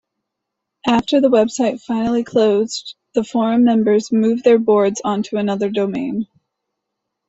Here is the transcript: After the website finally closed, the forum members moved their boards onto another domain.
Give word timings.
After 0.87 1.21
the 1.21 1.29
website 1.29 1.79
finally 1.79 2.23
closed, 2.23 2.95
the 3.13 3.23
forum 3.23 3.63
members 3.63 4.11
moved 4.11 4.43
their 4.43 4.57
boards 4.57 4.99
onto 5.05 5.37
another 5.37 5.69
domain. 5.69 6.25